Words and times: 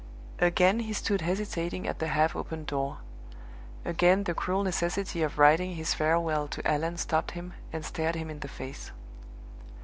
Again 0.39 0.79
he 0.79 0.93
stood 0.93 1.21
hesitating 1.21 1.87
at 1.87 1.99
the 1.99 2.07
half 2.07 2.35
opened 2.35 2.65
door; 2.65 3.01
again 3.85 4.23
the 4.23 4.33
cruel 4.33 4.63
necessity 4.63 5.21
of 5.21 5.37
writing 5.37 5.75
his 5.75 5.93
farewell 5.93 6.47
to 6.47 6.67
Allan 6.67 6.97
stopped 6.97 7.33
him, 7.37 7.53
and 7.71 7.85
stared 7.85 8.15
him 8.15 8.31
in 8.31 8.39
the 8.39 8.47
face. 8.47 8.89